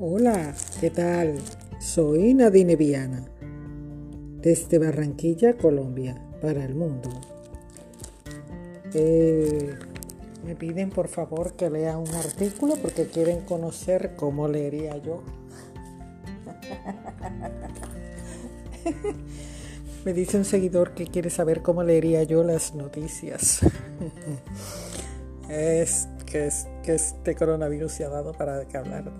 Hola, 0.00 0.54
¿qué 0.80 0.90
tal? 0.90 1.40
Soy 1.80 2.32
Nadine 2.32 2.76
Viana, 2.76 3.24
desde 4.40 4.78
Barranquilla, 4.78 5.56
Colombia, 5.56 6.14
para 6.40 6.64
el 6.64 6.76
mundo. 6.76 7.10
Eh, 8.94 9.74
me 10.46 10.54
piden 10.54 10.90
por 10.90 11.08
favor 11.08 11.54
que 11.54 11.68
lea 11.68 11.98
un 11.98 12.14
artículo 12.14 12.76
porque 12.76 13.06
quieren 13.06 13.40
conocer 13.40 14.14
cómo 14.14 14.46
leería 14.46 14.96
yo. 14.98 15.24
me 20.04 20.12
dice 20.12 20.36
un 20.36 20.44
seguidor 20.44 20.94
que 20.94 21.08
quiere 21.08 21.28
saber 21.28 21.60
cómo 21.60 21.82
leería 21.82 22.22
yo 22.22 22.44
las 22.44 22.72
noticias. 22.72 23.62
es 25.48 26.06
que, 26.24 26.46
es 26.46 26.68
este 26.86 27.34
coronavirus 27.34 27.90
se 27.90 28.04
ha 28.04 28.10
dado 28.10 28.32
para 28.32 28.60
hablar. 28.74 29.10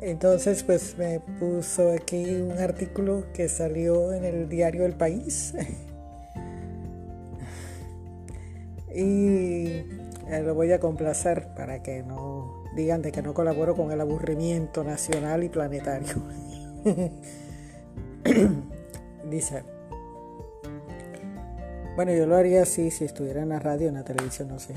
Entonces, 0.00 0.62
pues 0.62 0.96
me 0.96 1.20
puso 1.20 1.90
aquí 1.92 2.36
un 2.36 2.58
artículo 2.58 3.24
que 3.32 3.48
salió 3.48 4.12
en 4.12 4.24
el 4.24 4.48
diario 4.48 4.86
El 4.86 4.94
País. 4.94 5.54
y 8.94 9.66
eh, 10.28 10.42
lo 10.44 10.54
voy 10.54 10.72
a 10.72 10.78
complacer 10.78 11.48
para 11.54 11.82
que 11.82 12.02
no 12.02 12.64
digan 12.76 13.02
de 13.02 13.10
que 13.10 13.22
no 13.22 13.34
colaboro 13.34 13.74
con 13.74 13.90
el 13.90 14.00
aburrimiento 14.00 14.84
nacional 14.84 15.42
y 15.42 15.48
planetario. 15.48 16.14
Dice, 19.28 19.64
bueno, 21.96 22.12
yo 22.12 22.26
lo 22.26 22.36
haría 22.36 22.62
así 22.62 22.92
si 22.92 23.04
estuviera 23.04 23.42
en 23.42 23.48
la 23.48 23.58
radio, 23.58 23.88
en 23.88 23.94
la 23.94 24.04
televisión, 24.04 24.48
no 24.48 24.60
sé. 24.60 24.74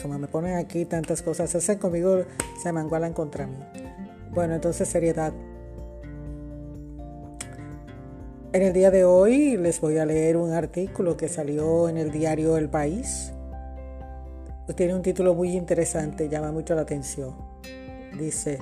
Como 0.00 0.18
me 0.18 0.28
ponen 0.28 0.56
aquí 0.56 0.86
tantas 0.86 1.20
cosas, 1.20 1.54
hacen 1.54 1.78
conmigo, 1.78 2.24
se 2.62 2.72
mangualan 2.72 3.12
contra 3.12 3.46
mí. 3.46 3.81
Bueno, 4.32 4.54
entonces 4.54 4.88
seriedad. 4.88 5.34
En 8.54 8.62
el 8.62 8.72
día 8.72 8.90
de 8.90 9.04
hoy 9.04 9.58
les 9.58 9.78
voy 9.78 9.98
a 9.98 10.06
leer 10.06 10.38
un 10.38 10.52
artículo 10.52 11.18
que 11.18 11.28
salió 11.28 11.88
en 11.90 11.98
el 11.98 12.10
diario 12.10 12.56
El 12.56 12.70
País. 12.70 13.32
Tiene 14.74 14.94
un 14.94 15.02
título 15.02 15.34
muy 15.34 15.54
interesante, 15.54 16.30
llama 16.30 16.50
mucho 16.50 16.74
la 16.74 16.80
atención. 16.80 17.34
Dice, 18.18 18.58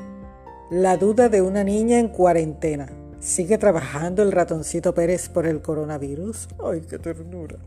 La 0.70 0.96
duda 0.96 1.28
de 1.28 1.40
una 1.40 1.62
niña 1.62 2.00
en 2.00 2.08
cuarentena. 2.08 2.88
¿Sigue 3.20 3.56
trabajando 3.56 4.24
el 4.24 4.32
ratoncito 4.32 4.92
Pérez 4.92 5.28
por 5.28 5.46
el 5.46 5.62
coronavirus? 5.62 6.48
¡Ay, 6.64 6.80
qué 6.80 6.98
ternura! 6.98 7.58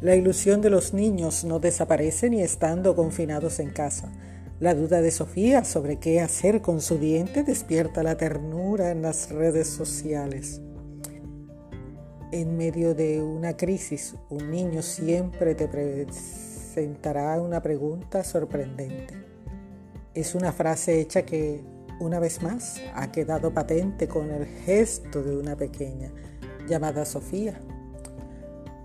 La 0.00 0.14
ilusión 0.14 0.62
de 0.62 0.70
los 0.70 0.94
niños 0.94 1.44
no 1.44 1.58
desaparece 1.58 2.30
ni 2.30 2.40
estando 2.40 2.96
confinados 2.96 3.58
en 3.58 3.70
casa. 3.70 4.10
La 4.60 4.74
duda 4.74 5.00
de 5.00 5.12
Sofía 5.12 5.64
sobre 5.64 6.00
qué 6.00 6.20
hacer 6.20 6.62
con 6.62 6.80
su 6.80 6.98
diente 6.98 7.44
despierta 7.44 8.02
la 8.02 8.16
ternura 8.16 8.90
en 8.90 9.02
las 9.02 9.30
redes 9.30 9.68
sociales. 9.68 10.60
En 12.32 12.56
medio 12.56 12.92
de 12.92 13.22
una 13.22 13.56
crisis, 13.56 14.16
un 14.28 14.50
niño 14.50 14.82
siempre 14.82 15.54
te 15.54 15.68
presentará 15.68 17.40
una 17.40 17.62
pregunta 17.62 18.24
sorprendente. 18.24 19.14
Es 20.12 20.34
una 20.34 20.50
frase 20.50 21.00
hecha 21.00 21.22
que, 21.22 21.62
una 22.00 22.18
vez 22.18 22.42
más, 22.42 22.80
ha 22.96 23.12
quedado 23.12 23.54
patente 23.54 24.08
con 24.08 24.28
el 24.32 24.44
gesto 24.44 25.22
de 25.22 25.36
una 25.36 25.54
pequeña 25.54 26.10
llamada 26.68 27.04
Sofía. 27.04 27.60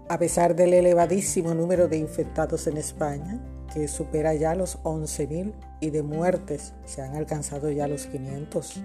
A 0.07 0.19
pesar 0.19 0.55
del 0.55 0.73
elevadísimo 0.73 1.55
número 1.55 1.88
de 1.88 1.97
infectados 1.97 2.67
en 2.67 2.77
España, 2.77 3.41
que 3.73 3.88
supera 3.88 4.33
ya 4.35 4.55
los 4.55 4.81
11.000 4.83 5.53
y 5.79 5.89
de 5.89 6.03
muertes 6.03 6.73
se 6.85 7.02
han 7.02 7.16
alcanzado 7.16 7.71
ya 7.71 7.88
los 7.88 8.05
500. 8.05 8.81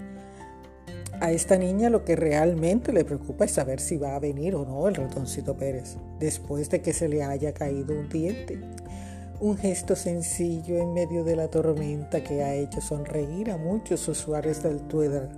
A 1.20 1.32
esta 1.32 1.58
niña 1.58 1.90
lo 1.90 2.04
que 2.04 2.16
realmente 2.16 2.92
le 2.92 3.04
preocupa 3.04 3.44
es 3.44 3.50
saber 3.50 3.80
si 3.80 3.96
va 3.96 4.14
a 4.14 4.20
venir 4.20 4.54
o 4.54 4.64
no 4.64 4.88
el 4.88 4.94
ratoncito 4.94 5.56
Pérez 5.56 5.96
después 6.18 6.70
de 6.70 6.80
que 6.80 6.92
se 6.92 7.08
le 7.08 7.22
haya 7.22 7.52
caído 7.52 7.98
un 7.98 8.08
diente. 8.08 8.58
Un 9.40 9.56
gesto 9.56 9.94
sencillo 9.94 10.78
en 10.78 10.94
medio 10.94 11.24
de 11.24 11.36
la 11.36 11.48
tormenta 11.48 12.22
que 12.22 12.42
ha 12.42 12.54
hecho 12.54 12.80
sonreír 12.80 13.50
a 13.50 13.56
muchos 13.56 14.06
usuarios 14.08 14.62
del 14.62 14.80
Twitter. 14.88 15.28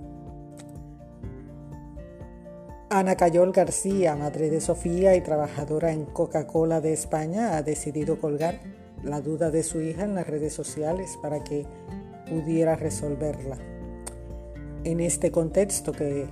Ana 2.89 3.15
Cayol 3.15 3.51
García, 3.51 4.15
madre 4.15 4.49
de 4.49 4.59
Sofía 4.61 5.15
y 5.15 5.21
trabajadora 5.21 5.91
en 5.91 6.05
Coca-Cola 6.05 6.81
de 6.81 6.93
España, 6.93 7.55
ha 7.57 7.63
decidido 7.63 8.19
colgar 8.19 8.59
la 9.03 9.21
duda 9.21 9.51
de 9.51 9.63
su 9.63 9.81
hija 9.81 10.03
en 10.03 10.15
las 10.15 10.27
redes 10.27 10.53
sociales 10.53 11.17
para 11.21 11.43
que 11.43 11.65
pudiera 12.29 12.75
resolverla. 12.75 13.57
En 14.83 14.99
este 14.99 15.31
contexto 15.31 15.91
que 15.91 16.27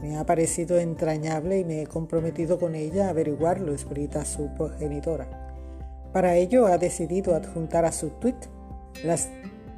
me 0.00 0.16
ha 0.16 0.24
parecido 0.24 0.78
entrañable 0.78 1.58
y 1.58 1.64
me 1.64 1.82
he 1.82 1.86
comprometido 1.86 2.58
con 2.58 2.74
ella 2.74 3.06
a 3.06 3.10
averiguarlo, 3.10 3.72
explica 3.72 4.24
su 4.24 4.48
progenitora. 4.54 5.28
Para 6.12 6.36
ello 6.36 6.66
ha 6.66 6.78
decidido 6.78 7.34
adjuntar 7.34 7.84
a 7.84 7.92
su 7.92 8.10
tweet 8.10 8.36
las 9.04 9.28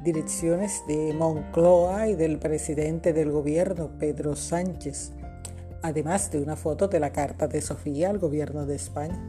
direcciones 0.03 0.83
de 0.87 1.13
Moncloa 1.13 2.07
y 2.07 2.15
del 2.15 2.39
presidente 2.39 3.13
del 3.13 3.31
gobierno, 3.31 3.91
Pedro 3.99 4.35
Sánchez, 4.35 5.11
además 5.81 6.31
de 6.31 6.41
una 6.41 6.55
foto 6.55 6.87
de 6.87 6.99
la 6.99 7.11
carta 7.11 7.47
de 7.47 7.61
Sofía 7.61 8.09
al 8.09 8.19
gobierno 8.19 8.65
de 8.65 8.75
España, 8.75 9.19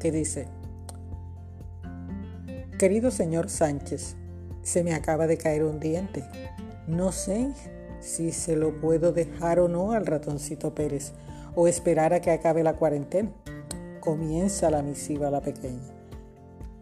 que 0.00 0.10
dice, 0.10 0.48
Querido 2.82 3.12
señor 3.12 3.48
Sánchez, 3.48 4.16
se 4.64 4.82
me 4.82 4.92
acaba 4.92 5.28
de 5.28 5.38
caer 5.38 5.62
un 5.62 5.78
diente. 5.78 6.24
No 6.88 7.12
sé 7.12 7.52
si 8.00 8.32
se 8.32 8.56
lo 8.56 8.80
puedo 8.80 9.12
dejar 9.12 9.60
o 9.60 9.68
no 9.68 9.92
al 9.92 10.04
ratoncito 10.04 10.74
Pérez 10.74 11.12
o 11.54 11.68
esperar 11.68 12.12
a 12.12 12.20
que 12.20 12.32
acabe 12.32 12.64
la 12.64 12.74
cuarentena. 12.74 13.30
Comienza 14.00 14.68
la 14.68 14.82
misiva 14.82 15.30
la 15.30 15.40
pequeña. 15.40 15.94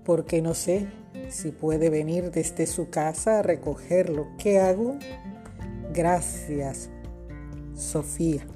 Porque 0.02 0.40
no 0.40 0.54
sé 0.54 0.88
si 1.28 1.50
puede 1.50 1.90
venir 1.90 2.30
desde 2.30 2.66
su 2.66 2.88
casa 2.88 3.40
a 3.40 3.42
recogerlo. 3.42 4.26
¿Qué 4.38 4.58
hago? 4.58 4.96
Gracias, 5.92 6.88
Sofía. 7.74 8.46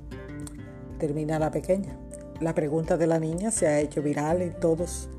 Termina 0.98 1.38
la 1.38 1.50
pequeña. 1.50 1.94
La 2.40 2.54
pregunta 2.54 2.96
de 2.96 3.06
la 3.06 3.18
niña 3.18 3.50
se 3.50 3.66
ha 3.66 3.80
hecho 3.80 4.00
viral 4.00 4.40
en 4.40 4.58
todos 4.58 5.10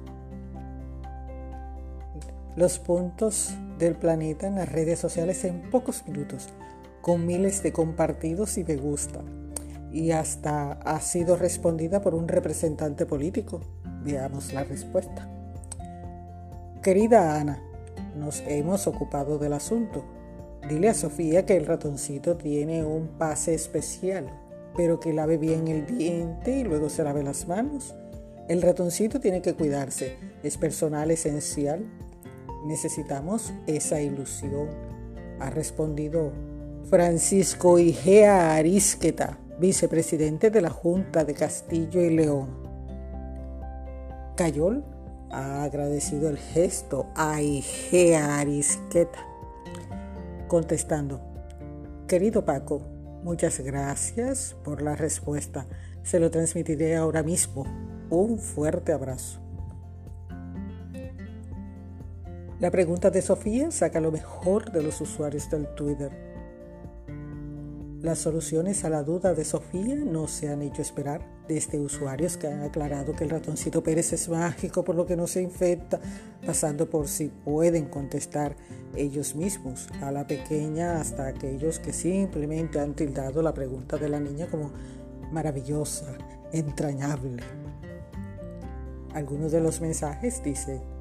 los 2.56 2.80
puntos 2.80 3.54
del 3.78 3.96
planeta 3.96 4.48
en 4.48 4.56
las 4.56 4.72
redes 4.72 5.00
sociales 5.00 5.44
en 5.44 5.70
pocos 5.70 6.08
minutos, 6.08 6.48
con 7.02 7.26
miles 7.26 7.62
de 7.64 7.74
compartidos 7.74 8.58
y 8.58 8.64
me 8.64 8.78
gusta. 8.78 9.22
Y 9.92 10.12
hasta 10.12 10.74
ha 10.74 11.00
sido 11.02 11.36
respondida 11.36 12.02
por 12.02 12.16
un 12.16 12.28
representante 12.28 13.06
político. 13.06 13.62
Veamos 14.04 14.54
la 14.54 14.64
respuesta. 14.64 15.30
Querida 16.82 17.40
Ana, 17.40 17.62
nos 18.16 18.42
hemos 18.48 18.88
ocupado 18.88 19.38
del 19.38 19.54
asunto. 19.54 20.04
Dile 20.70 20.90
a 20.90 20.94
Sofía 20.94 21.46
que 21.46 21.58
el 21.58 21.66
ratoncito 21.66 22.38
tiene 22.38 22.84
un 22.84 23.18
pase 23.18 23.54
especial, 23.54 24.28
pero 24.76 25.00
que 25.00 25.14
lave 25.14 25.38
bien 25.38 25.68
el 25.68 25.86
diente 25.86 26.60
y 26.60 26.64
luego 26.64 26.90
se 26.90 27.04
lave 27.04 27.24
las 27.24 27.48
manos. 27.48 27.96
El 28.48 28.62
ratoncito 28.62 29.20
tiene 29.20 29.42
que 29.42 29.56
cuidarse, 29.56 30.18
es 30.44 30.58
personal 30.58 31.12
esencial 31.12 31.86
necesitamos 32.66 33.54
esa 33.68 34.02
ilusión, 34.02 34.70
ha 35.40 35.50
respondido 35.50 36.32
Francisco 36.90 37.80
Igea 37.80 38.56
Arisqueta, 38.56 39.38
vicepresidente 39.60 40.50
de 40.50 40.62
la 40.62 40.70
Junta 40.70 41.24
de 41.24 41.34
Castillo 41.34 42.02
y 42.02 42.10
León. 42.10 42.50
Cayol 44.36 44.84
ha 45.32 45.64
agradecido 45.64 46.30
el 46.30 46.38
gesto 46.38 47.08
a 47.16 47.42
Igea 47.42 48.40
Arisqueta, 48.40 49.20
contestando, 50.48 51.22
querido 52.08 52.46
Paco, 52.46 52.82
muchas 53.24 53.60
gracias 53.60 54.56
por 54.64 54.82
la 54.82 54.96
respuesta. 54.96 55.68
Se 56.04 56.20
lo 56.20 56.30
transmitiré 56.30 56.96
ahora 56.96 57.24
mismo. 57.24 57.66
Un 58.12 58.38
fuerte 58.38 58.94
abrazo. 58.94 59.45
La 62.58 62.72
pregunta 62.72 63.12
de 63.12 63.22
Sofía 63.22 63.70
saca 63.70 64.00
lo 64.00 64.14
mejor 64.14 64.72
de 64.72 64.82
los 64.82 65.02
usuarios 65.02 65.50
del 65.50 65.68
Twitter. 65.76 66.10
Las 68.02 68.20
soluciones 68.20 68.86
a 68.86 68.90
la 68.90 69.04
duda 69.04 69.34
de 69.34 69.44
Sofía 69.44 69.96
no 69.96 70.30
se 70.30 70.48
han 70.48 70.62
hecho 70.62 70.82
esperar 70.82 71.28
desde 71.50 71.82
usuarios 71.82 72.38
que 72.38 72.48
han 72.48 72.62
aclarado 72.64 73.14
que 73.14 73.26
el 73.26 73.30
ratoncito 73.30 73.84
Pérez 73.84 74.14
es 74.14 74.30
mágico 74.30 74.86
por 74.86 74.96
lo 74.96 75.06
que 75.06 75.18
no 75.18 75.28
se 75.28 75.42
infecta, 75.42 76.00
pasando 76.46 76.90
por 76.90 77.10
si 77.10 77.28
pueden 77.28 77.90
contestar 77.90 78.56
ellos 78.96 79.36
mismos 79.36 79.90
a 80.02 80.14
la 80.14 80.26
pequeña 80.26 81.02
hasta 81.02 81.28
aquellos 81.28 81.80
que 81.80 81.92
simplemente 81.92 82.80
han 82.80 82.94
tildado 82.94 83.42
la 83.42 83.54
pregunta 83.54 83.98
de 83.98 84.08
la 84.08 84.22
niña 84.22 84.48
como 84.48 84.72
maravillosa, 85.30 86.06
entrañable. 86.54 87.44
Algunos 89.14 89.52
de 89.52 89.60
los 89.60 89.82
mensajes 89.82 90.42
dicen, 90.42 90.95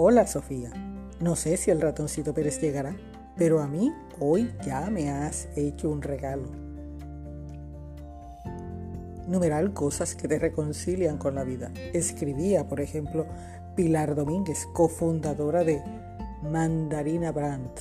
Hola 0.00 0.28
Sofía, 0.28 0.70
no 1.18 1.34
sé 1.34 1.56
si 1.56 1.72
el 1.72 1.80
ratoncito 1.80 2.32
Pérez 2.32 2.60
llegará. 2.60 2.94
pero 3.36 3.58
a 3.58 3.66
mí 3.66 3.92
hoy 4.20 4.54
ya 4.64 4.88
me 4.90 5.10
has 5.10 5.48
hecho 5.56 5.90
un 5.90 6.02
regalo. 6.02 6.44
Numeral 9.26 9.72
cosas 9.74 10.14
que 10.14 10.28
te 10.28 10.38
reconcilian 10.38 11.18
con 11.18 11.34
la 11.34 11.42
vida. 11.42 11.72
Escribía, 11.92 12.68
por 12.68 12.80
ejemplo, 12.80 13.26
Pilar 13.74 14.14
Domínguez, 14.14 14.68
cofundadora 14.72 15.64
de 15.64 15.82
Mandarina 16.44 17.32
Brand. 17.32 17.72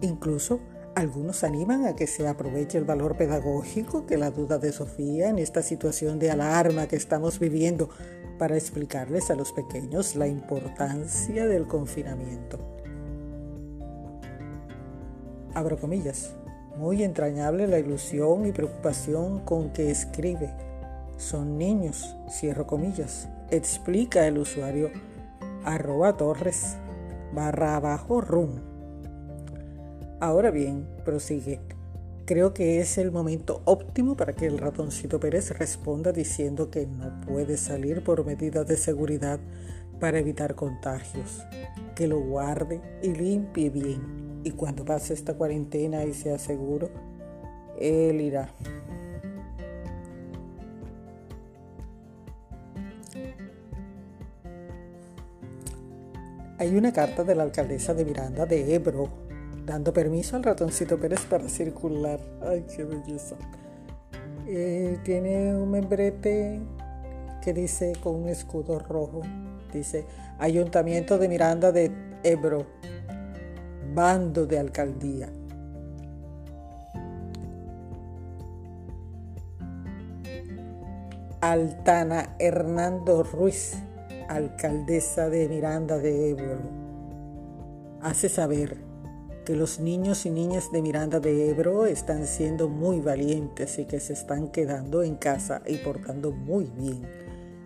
Incluso 0.00 0.60
algunos 0.94 1.44
animan 1.44 1.84
a 1.84 1.96
que 1.96 2.06
se 2.06 2.26
aproveche 2.26 2.78
el 2.78 2.84
valor 2.84 3.18
pedagógico 3.18 4.06
que 4.06 4.16
la 4.16 4.30
duda 4.30 4.56
de 4.56 4.72
Sofía 4.72 5.28
en 5.28 5.38
esta 5.38 5.60
situación 5.60 6.18
de 6.18 6.30
alarma 6.30 6.86
que 6.86 6.96
estamos 6.96 7.38
viviendo 7.38 7.90
para 8.38 8.56
explicarles 8.56 9.30
a 9.30 9.34
los 9.34 9.52
pequeños 9.52 10.16
la 10.16 10.26
importancia 10.26 11.46
del 11.46 11.66
confinamiento. 11.66 12.58
Abro 15.54 15.78
comillas. 15.78 16.34
Muy 16.76 17.04
entrañable 17.04 17.68
la 17.68 17.78
ilusión 17.78 18.46
y 18.46 18.52
preocupación 18.52 19.40
con 19.40 19.70
que 19.72 19.90
escribe. 19.90 20.52
Son 21.16 21.56
niños, 21.56 22.16
cierro 22.28 22.66
comillas, 22.66 23.28
explica 23.50 24.26
el 24.26 24.38
usuario 24.38 24.90
arroba 25.64 26.16
torres 26.16 26.76
barra 27.32 27.76
abajo 27.76 28.20
rum 28.20 28.74
Ahora 30.20 30.50
bien, 30.50 30.86
prosigue. 31.04 31.60
Creo 32.26 32.54
que 32.54 32.80
es 32.80 32.96
el 32.96 33.12
momento 33.12 33.60
óptimo 33.66 34.16
para 34.16 34.32
que 34.32 34.46
el 34.46 34.56
ratoncito 34.56 35.20
Pérez 35.20 35.50
responda 35.58 36.10
diciendo 36.10 36.70
que 36.70 36.86
no 36.86 37.20
puede 37.20 37.58
salir 37.58 38.02
por 38.02 38.24
medidas 38.24 38.66
de 38.66 38.78
seguridad 38.78 39.38
para 40.00 40.20
evitar 40.20 40.54
contagios, 40.54 41.42
que 41.94 42.06
lo 42.06 42.20
guarde 42.20 42.80
y 43.02 43.12
limpie 43.12 43.68
bien. 43.68 44.40
Y 44.42 44.52
cuando 44.52 44.86
pase 44.86 45.12
esta 45.12 45.34
cuarentena 45.34 46.02
y 46.04 46.14
sea 46.14 46.38
seguro, 46.38 46.88
él 47.78 48.18
irá. 48.22 48.48
Hay 56.58 56.74
una 56.74 56.94
carta 56.94 57.22
de 57.22 57.34
la 57.34 57.42
alcaldesa 57.42 57.92
de 57.92 58.06
Miranda 58.06 58.46
de 58.46 58.74
Ebro 58.74 59.23
dando 59.64 59.92
permiso 59.92 60.36
al 60.36 60.42
ratoncito 60.42 60.98
Pérez 60.98 61.24
para 61.26 61.48
circular. 61.48 62.20
Ay, 62.42 62.64
qué 62.74 62.84
belleza. 62.84 63.36
Eh, 64.46 64.98
tiene 65.04 65.56
un 65.56 65.70
membrete 65.70 66.60
que 67.42 67.52
dice 67.52 67.92
con 68.02 68.16
un 68.16 68.28
escudo 68.28 68.78
rojo. 68.78 69.22
Dice 69.72 70.06
Ayuntamiento 70.38 71.18
de 71.18 71.28
Miranda 71.28 71.72
de 71.72 71.90
Ebro, 72.22 72.66
bando 73.94 74.46
de 74.46 74.58
alcaldía. 74.58 75.30
Altana 81.40 82.36
Hernando 82.38 83.22
Ruiz, 83.22 83.74
alcaldesa 84.28 85.28
de 85.28 85.46
Miranda 85.48 85.98
de 85.98 86.30
Ebro, 86.30 86.58
hace 88.00 88.30
saber 88.30 88.93
que 89.44 89.54
los 89.54 89.78
niños 89.78 90.24
y 90.24 90.30
niñas 90.30 90.72
de 90.72 90.80
Miranda 90.80 91.20
de 91.20 91.50
Ebro 91.50 91.84
están 91.86 92.26
siendo 92.26 92.68
muy 92.68 93.00
valientes 93.00 93.78
y 93.78 93.84
que 93.84 94.00
se 94.00 94.14
están 94.14 94.48
quedando 94.48 95.02
en 95.02 95.16
casa 95.16 95.62
y 95.66 95.76
portando 95.76 96.32
muy 96.32 96.64
bien. 96.64 97.02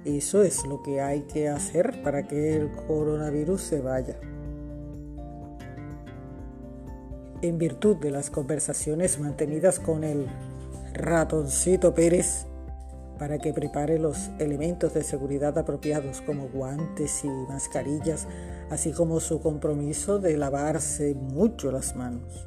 Eso 0.05 0.43
es 0.43 0.67
lo 0.67 0.83
que 0.83 1.01
hay 1.01 1.23
que 1.23 1.49
hacer 1.49 2.03
para 2.03 2.27
que 2.27 2.57
el 2.57 2.73
coronavirus 2.73 3.63
se 3.63 3.81
vaya. 3.81 4.19
En 7.43 7.59
virtud 7.59 7.97
de 7.97 8.11
las 8.11 8.31
conversaciones 8.31 9.21
mantenidas 9.21 9.79
con 9.79 10.03
el 10.03 10.27
ratoncito 10.95 11.95
Pérez, 11.95 12.48
para 13.19 13.39
que 13.39 13.53
prepare 13.53 13.99
los 13.99 14.31
elementos 14.39 14.95
de 14.95 15.03
seguridad 15.03 15.59
apropiados 15.59 16.21
como 16.21 16.49
guantes 16.49 17.25
y 17.25 17.29
mascarillas, 17.29 18.27
así 18.71 18.93
como 18.93 19.21
su 19.21 19.41
compromiso 19.41 20.19
de 20.19 20.37
lavarse 20.37 21.15
mucho 21.15 21.73
las 21.73 21.97
manos. 21.97 22.47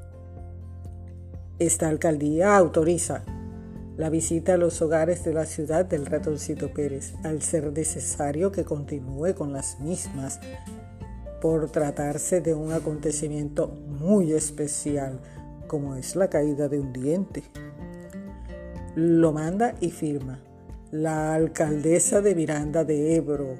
Esta 1.59 1.89
alcaldía 1.89 2.57
autoriza 2.57 3.23
la 3.97 4.09
visita 4.09 4.53
a 4.53 4.57
los 4.57 4.81
hogares 4.81 5.23
de 5.23 5.33
la 5.33 5.45
ciudad 5.45 5.85
del 5.85 6.05
ratoncito 6.05 6.73
Pérez, 6.73 7.13
al 7.23 7.41
ser 7.41 7.71
necesario 7.71 8.51
que 8.51 8.63
continúe 8.63 9.35
con 9.35 9.53
las 9.53 9.79
mismas 9.79 10.39
por 11.41 11.69
tratarse 11.69 12.41
de 12.41 12.53
un 12.53 12.71
acontecimiento 12.71 13.67
muy 13.67 14.31
especial 14.31 15.19
como 15.67 15.95
es 15.95 16.15
la 16.15 16.29
caída 16.29 16.67
de 16.67 16.79
un 16.79 16.93
diente. 16.93 17.43
Lo 18.95 19.31
manda 19.31 19.75
y 19.79 19.91
firma 19.91 20.39
la 20.91 21.35
alcaldesa 21.35 22.19
de 22.19 22.35
Miranda 22.35 22.83
de 22.83 23.15
Ebro, 23.15 23.55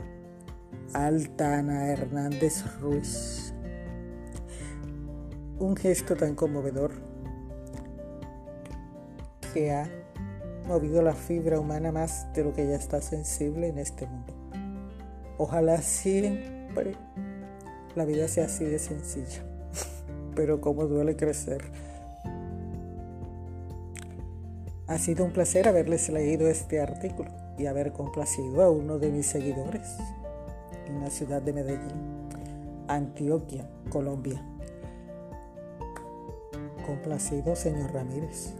Altana 0.94 1.88
Hernández 1.88 2.66
Ruiz. 2.81 3.54
Un 5.57 5.78
gesto 5.78 6.18
tan 6.18 6.36
conmovedor 6.36 6.92
que 9.54 9.72
ha 9.72 9.89
movido 10.68 11.01
la 11.01 11.13
fibra 11.13 11.57
humana 11.57 11.94
más 11.94 12.28
de 12.33 12.44
lo 12.44 12.51
que 12.51 12.68
ya 12.68 12.75
está 12.75 13.00
sensible 13.00 13.69
en 13.69 13.77
este 13.77 14.07
mundo. 14.07 14.34
Ojalá 15.38 15.81
siempre 15.81 16.98
la 17.95 18.04
vida 18.04 18.27
sea 18.27 18.45
así 18.45 18.66
de 18.66 18.77
sencilla, 18.77 19.45
pero 20.36 20.60
cómo 20.60 20.86
duele 20.86 21.16
crecer. 21.16 21.62
Ha 24.91 24.97
sido 24.97 25.23
un 25.23 25.31
placer 25.31 25.69
haberles 25.69 26.09
leído 26.09 26.49
este 26.49 26.81
artículo 26.81 27.31
y 27.57 27.65
haber 27.67 27.93
complacido 27.93 28.61
a 28.61 28.69
uno 28.69 28.99
de 28.99 29.09
mis 29.09 29.25
seguidores 29.25 29.95
en 30.85 30.99
la 30.99 31.09
ciudad 31.09 31.41
de 31.41 31.53
Medellín, 31.53 32.27
Antioquia, 32.89 33.69
Colombia. 33.89 34.45
Complacido, 36.85 37.55
señor 37.55 37.93
Ramírez. 37.93 38.51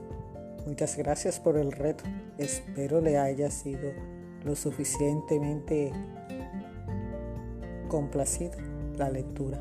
Muchas 0.66 0.96
gracias 0.96 1.38
por 1.38 1.58
el 1.58 1.74
reto. 1.74 2.06
Espero 2.38 3.02
le 3.02 3.18
haya 3.18 3.52
sido 3.52 3.92
lo 4.46 4.56
suficientemente 4.56 5.92
complacido 7.90 8.54
la 8.98 9.10
lectura. 9.10 9.60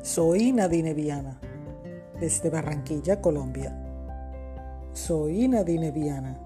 Soy 0.00 0.52
Nadine 0.52 0.94
Viana, 0.94 1.38
desde 2.18 2.48
Barranquilla, 2.48 3.20
Colombia. 3.20 3.81
Soy 4.92 5.48
Nadine 5.48 5.90
Viana. 5.90 6.38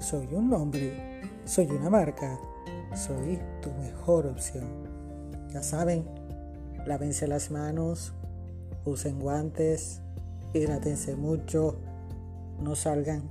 Soy 0.00 0.26
un 0.34 0.50
nombre. 0.50 1.22
Soy 1.44 1.66
una 1.66 1.88
marca. 1.88 2.38
Soy 2.94 3.38
tu 3.62 3.70
mejor 3.80 4.26
opción. 4.26 4.64
Ya 5.52 5.62
saben, 5.62 6.04
lávense 6.86 7.28
las 7.28 7.52
manos, 7.52 8.14
usen 8.84 9.20
guantes, 9.20 10.00
hidrátense 10.54 11.14
mucho, 11.14 11.76
no 12.60 12.74
salgan 12.74 13.28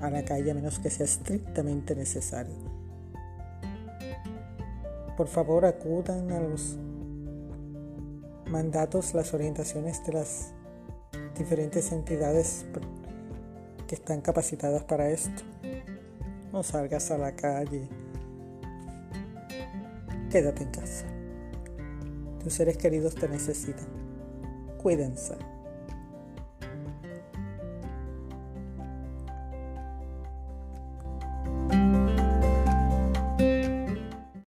a 0.00 0.10
la 0.10 0.24
calle 0.24 0.52
a 0.52 0.54
menos 0.54 0.78
que 0.78 0.90
sea 0.90 1.04
estrictamente 1.04 1.96
necesario. 1.96 2.54
Por 5.16 5.26
favor, 5.26 5.64
acudan 5.64 6.30
a 6.30 6.38
los 6.40 6.76
mandatos, 8.48 9.12
las 9.12 9.34
orientaciones 9.34 10.06
de 10.06 10.12
las 10.12 10.52
diferentes 11.36 11.90
entidades 11.90 12.64
que 13.86 13.94
están 13.94 14.20
capacitadas 14.20 14.84
para 14.84 15.10
esto. 15.10 15.42
No 16.52 16.62
salgas 16.62 17.10
a 17.10 17.18
la 17.18 17.34
calle. 17.34 17.88
Quédate 20.30 20.64
en 20.64 20.70
casa. 20.70 21.06
Tus 22.42 22.54
seres 22.54 22.76
queridos 22.76 23.14
te 23.14 23.28
necesitan. 23.28 23.86
Cuídense. 24.82 25.55